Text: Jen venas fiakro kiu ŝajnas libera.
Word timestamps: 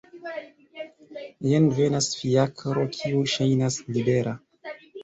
Jen 1.49 1.69
venas 1.81 2.09
fiakro 2.23 2.89
kiu 2.99 3.25
ŝajnas 3.37 3.83
libera. 3.97 4.37